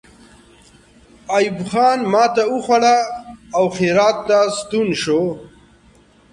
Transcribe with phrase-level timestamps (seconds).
[1.35, 2.97] ایوب خان ماته وخوړه
[3.57, 5.21] او هرات ته ستون شو.